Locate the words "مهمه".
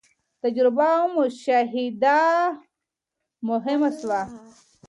3.47-3.89